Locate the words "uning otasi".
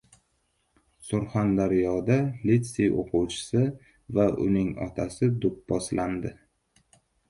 4.49-5.35